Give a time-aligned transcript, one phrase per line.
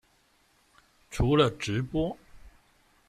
[1.11, 2.17] 除了直播